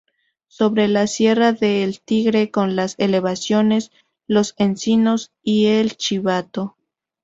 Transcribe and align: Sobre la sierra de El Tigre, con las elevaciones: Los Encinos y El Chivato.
Sobre 0.47 0.87
la 0.87 1.05
sierra 1.05 1.53
de 1.53 1.83
El 1.83 2.01
Tigre, 2.01 2.49
con 2.49 2.75
las 2.75 2.95
elevaciones: 2.97 3.91
Los 4.25 4.55
Encinos 4.57 5.31
y 5.43 5.67
El 5.67 5.95
Chivato. 5.95 6.75